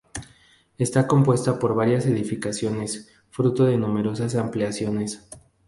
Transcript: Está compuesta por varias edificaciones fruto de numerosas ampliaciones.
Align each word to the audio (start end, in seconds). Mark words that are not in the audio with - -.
Está 0.79 1.05
compuesta 1.05 1.59
por 1.59 1.75
varias 1.75 2.07
edificaciones 2.07 3.13
fruto 3.29 3.65
de 3.65 3.77
numerosas 3.77 4.33
ampliaciones. 4.33 5.29